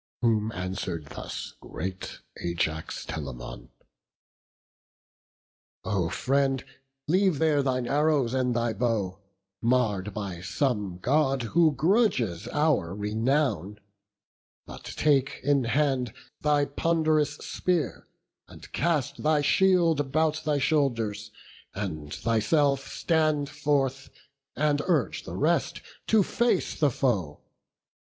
[0.21, 3.69] Whom answer'd thus great Ajax Telamon:
[5.83, 6.65] "O friend,
[7.07, 9.19] leave there thine arrows and thy bow,
[9.61, 13.79] Marr'd by some God who grudges our renown;
[14.65, 18.07] But take in hand thy pond'rous spear,
[18.47, 21.29] and cast Thy shield about thy shoulders,
[21.75, 24.09] and thyself Stand forth,
[24.55, 27.41] and urge the rest, to face the foe.